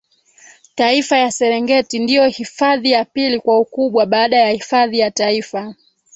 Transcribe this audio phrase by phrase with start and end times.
[0.75, 5.75] Taifa ya Serengeti ndio hifadhi ya pili kwa ukubwa baada ya hifadhi ya Taifa